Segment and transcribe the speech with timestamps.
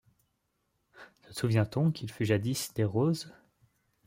[1.27, 3.31] Se souvient-on qu’il fut jadis des roses?